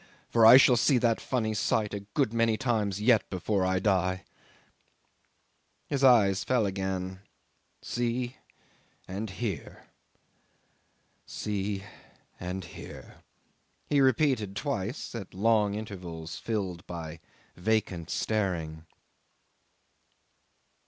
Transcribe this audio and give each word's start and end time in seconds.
for 0.31 0.47
I 0.47 0.57
shall 0.57 0.77
see 0.77 0.97
that 0.97 1.21
funny 1.21 1.53
sight 1.53 1.93
a 1.93 1.99
good 1.99 2.33
many 2.33 2.57
times 2.57 2.99
yet 2.99 3.29
before 3.29 3.63
I 3.63 3.77
die." 3.77 4.23
His 5.85 6.03
eyes 6.03 6.43
fell 6.43 6.65
again. 6.65 7.19
"See 7.83 8.37
and 9.07 9.29
hear.... 9.29 9.85
See 11.27 11.83
and 12.39 12.63
hear," 12.65 13.17
he 13.85 14.01
repeated 14.01 14.55
twice, 14.55 15.13
at 15.13 15.35
long 15.35 15.75
intervals, 15.75 16.35
filled 16.39 16.83
by 16.87 17.19
vacant 17.55 18.09
staring. 18.09 18.87